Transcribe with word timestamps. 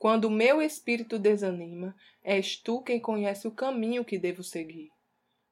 quando 0.00 0.24
o 0.24 0.30
meu 0.30 0.62
espírito 0.62 1.18
desanima, 1.18 1.94
és 2.24 2.56
tu 2.56 2.80
quem 2.80 2.98
conhece 2.98 3.46
o 3.46 3.50
caminho 3.50 4.02
que 4.02 4.18
devo 4.18 4.42
seguir. 4.42 4.90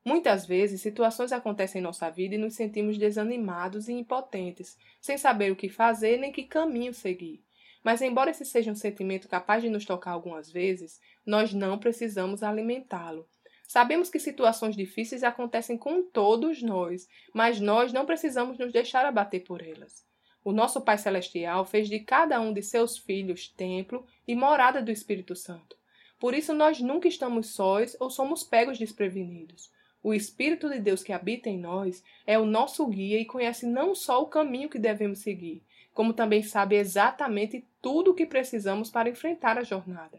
Muitas 0.02 0.47
vezes, 0.47 0.80
situações 0.80 1.33
acontecem 1.33 1.80
em 1.80 1.83
nossa 1.83 2.09
vida 2.09 2.34
e 2.34 2.38
nos 2.38 2.55
sentimos 2.55 2.97
desanimados 2.97 3.91
e 3.91 3.93
impotentes, 3.93 4.79
sem 5.02 5.19
saber 5.19 5.52
o 5.52 5.57
que 5.57 5.69
fazer 5.69 6.16
nem 6.16 6.33
que 6.33 6.45
caminho 6.45 6.95
seguir. 6.95 7.45
Mas, 7.84 8.01
embora 8.01 8.30
esse 8.30 8.47
seja 8.47 8.73
um 8.73 8.74
sentimento 8.74 9.29
capaz 9.29 9.62
de 9.62 9.69
nos 9.69 9.84
tocar 9.84 10.12
algumas 10.12 10.51
vezes, 10.51 10.99
nós 11.27 11.52
não 11.52 11.79
precisamos 11.79 12.43
alimentá-lo. 12.43 13.29
Sabemos 13.66 14.09
que 14.09 14.19
situações 14.19 14.74
difíceis 14.74 15.23
acontecem 15.23 15.77
com 15.77 16.02
todos 16.02 16.62
nós, 16.62 17.07
mas 17.35 17.60
nós 17.60 17.93
não 17.93 18.07
precisamos 18.07 18.57
nos 18.57 18.73
deixar 18.73 19.05
abater 19.05 19.45
por 19.45 19.60
elas. 19.60 20.07
O 20.48 20.52
nosso 20.52 20.80
Pai 20.80 20.97
Celestial 20.97 21.66
fez 21.66 21.91
de 21.91 22.01
cada 22.01 22.41
um 22.41 22.55
de 22.55 22.62
seus 22.62 22.97
filhos 22.97 23.48
templo 23.48 24.07
e 24.27 24.34
morada 24.34 24.80
do 24.80 24.91
Espírito 24.91 25.37
Santo. 25.37 25.77
Por 26.18 26.32
isso 26.32 26.55
nós 26.55 26.80
nunca 26.80 27.07
estamos 27.07 27.49
sós 27.49 27.95
ou 28.01 28.09
somos 28.09 28.45
pegos 28.45 28.79
desprevenidos. 28.79 29.71
O 30.02 30.15
Espírito 30.15 30.71
de 30.71 30.80
Deus 30.80 31.02
que 31.02 31.13
habita 31.13 31.51
em 31.51 31.59
nós 31.59 32.02
é 32.27 32.38
o 32.38 32.46
nosso 32.46 32.87
guia 32.87 33.21
e 33.21 33.27
conhece 33.27 33.66
não 33.66 33.95
só 33.95 34.23
o 34.23 34.29
caminho 34.29 34.71
que 34.71 34.79
devemos 34.79 35.18
seguir, 35.18 35.63
como 35.93 36.15
também 36.15 36.43
sabe 36.43 36.77
exatamente 36.77 37.68
tudo 37.83 38.12
o 38.12 38.15
que 38.15 38.24
precisamos 38.24 38.88
para 38.88 39.10
enfrentar 39.10 39.59
a 39.59 39.62
jornada. 39.62 40.18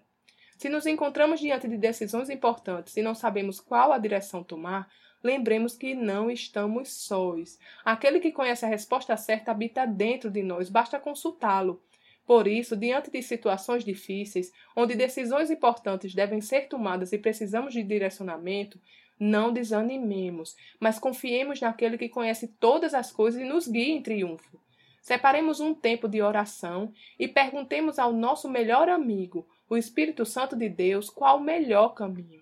Se 0.60 0.68
nos 0.68 0.86
encontramos 0.86 1.40
diante 1.40 1.70
de 1.70 1.78
decisões 1.78 2.30
importantes 2.30 2.98
e 2.98 3.02
não 3.02 3.16
sabemos 3.16 3.62
qual 3.62 3.94
a 3.94 3.98
direção 3.98 4.44
tomar, 4.44 4.92
lembremos 5.24 5.78
que 5.78 5.96
não 5.96 6.30
estamos 6.30 6.92
sós. 6.92 7.58
Aquele 7.86 8.20
que 8.20 8.30
conhece 8.30 8.66
a 8.66 8.68
resposta 8.68 9.16
certa 9.16 9.52
habita 9.52 9.88
dentro 9.88 10.30
de 10.30 10.44
nós, 10.44 10.70
basta 10.70 11.00
consultá-lo. 11.00 11.82
Por 12.26 12.46
isso, 12.46 12.76
diante 12.76 13.10
de 13.10 13.22
situações 13.22 13.86
difíceis, 13.86 14.52
onde 14.76 14.96
decisões 14.96 15.50
importantes 15.50 16.14
devem 16.14 16.42
ser 16.42 16.68
tomadas 16.68 17.14
e 17.14 17.18
precisamos 17.18 17.74
de 17.74 17.82
direcionamento, 17.82 18.78
não 19.18 19.54
desanimemos, 19.54 20.58
mas 20.78 21.00
confiemos 21.00 21.62
naquele 21.62 21.98
que 21.98 22.10
conhece 22.10 22.50
todas 22.60 22.94
as 22.94 23.14
coisas 23.14 23.40
e 23.40 23.46
nos 23.46 23.66
guia 23.66 23.96
em 23.96 24.02
triunfo. 24.02 24.60
Separemos 25.02 25.62
um 25.62 25.74
tempo 25.74 26.10
de 26.10 26.22
oração 26.22 26.92
e 27.18 27.30
perguntemos 27.30 27.98
ao 27.98 28.12
nosso 28.12 28.50
melhor 28.50 28.90
amigo, 28.90 29.48
o 29.70 29.78
Espírito 29.78 30.26
Santo 30.26 30.56
de 30.56 30.68
Deus, 30.68 31.10
qual 31.10 31.38
o 31.38 31.44
melhor 31.44 31.90
caminho. 31.90 32.42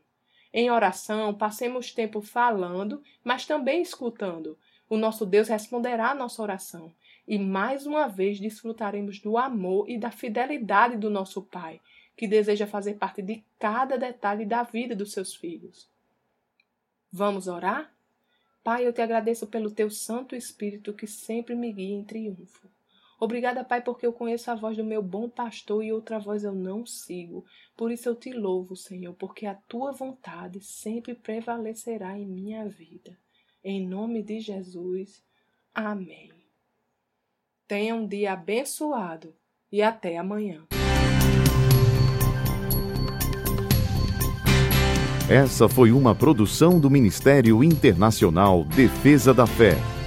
Em 0.53 0.71
oração, 0.71 1.33
passemos 1.33 1.91
tempo 1.91 2.21
falando, 2.21 3.03
mas 3.23 3.45
também 3.45 3.81
escutando. 3.81 4.57
O 4.89 4.95
nosso 4.95 5.25
Deus 5.25 5.49
responderá 5.49 6.11
a 6.11 6.15
nossa 6.15 6.41
oração. 6.41 6.93
E 7.27 7.37
mais 7.37 7.85
uma 7.85 8.07
vez 8.07 8.39
desfrutaremos 8.39 9.19
do 9.19 9.37
amor 9.37 9.89
e 9.89 9.97
da 9.97 10.09
fidelidade 10.09 10.95
do 10.95 11.09
nosso 11.09 11.41
Pai, 11.41 11.81
que 12.15 12.27
deseja 12.27 12.65
fazer 12.65 12.93
parte 12.93 13.21
de 13.21 13.43
cada 13.59 13.97
detalhe 13.97 14.45
da 14.45 14.63
vida 14.63 14.95
dos 14.95 15.11
seus 15.11 15.35
filhos. 15.35 15.89
Vamos 17.11 17.47
orar? 17.47 17.93
Pai, 18.63 18.87
eu 18.87 18.93
te 18.93 19.01
agradeço 19.01 19.47
pelo 19.47 19.69
teu 19.69 19.89
Santo 19.89 20.35
Espírito 20.35 20.93
que 20.93 21.05
sempre 21.05 21.53
me 21.53 21.71
guia 21.71 21.93
em 21.93 22.03
triunfo. 22.03 22.69
Obrigada, 23.19 23.63
Pai, 23.63 23.81
porque 23.81 24.05
eu 24.05 24.13
conheço 24.13 24.51
a 24.51 24.55
voz 24.55 24.77
do 24.77 24.83
meu 24.83 25.01
bom 25.01 25.27
pastor 25.27 25.83
e 25.83 25.91
outra 25.91 26.19
voz 26.19 26.43
eu 26.43 26.53
não 26.53 26.85
sigo. 26.85 27.43
Por 27.75 27.91
isso 27.91 28.07
eu 28.07 28.15
te 28.15 28.31
louvo, 28.31 28.75
Senhor, 28.75 29.13
porque 29.15 29.47
a 29.47 29.55
tua 29.55 29.91
vontade 29.91 30.61
sempre 30.61 31.15
prevalecerá 31.15 32.17
em 32.17 32.27
minha 32.27 32.67
vida. 32.67 33.17
Em 33.63 33.85
nome 33.85 34.21
de 34.21 34.39
Jesus. 34.39 35.23
Amém. 35.73 36.31
Tenha 37.67 37.95
um 37.95 38.07
dia 38.07 38.33
abençoado 38.33 39.35
e 39.71 39.81
até 39.81 40.17
amanhã. 40.17 40.67
Essa 45.29 45.67
foi 45.67 45.91
uma 45.91 46.15
produção 46.15 46.79
do 46.79 46.89
Ministério 46.89 47.61
Internacional 47.63 48.63
Defesa 48.63 49.33
da 49.33 49.45
Fé 49.45 49.96